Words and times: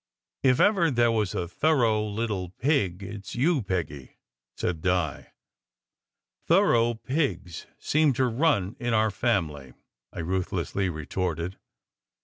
"If 0.41 0.59
ever 0.59 0.89
there 0.89 1.11
was 1.11 1.35
a 1.35 1.47
thorough 1.47 2.03
little 2.03 2.49
pig, 2.49 3.03
it 3.03 3.27
s 3.27 3.35
you, 3.35 3.61
Peggy," 3.61 4.17
said 4.57 4.81
Di. 4.81 5.27
"Thorough 6.47 6.95
pigs 6.95 7.67
seem 7.77 8.11
to 8.13 8.25
run 8.25 8.75
in 8.79 8.95
our 8.95 9.11
family," 9.11 9.73
I 10.11 10.21
ruthlessly 10.21 10.89
retorted. 10.89 11.59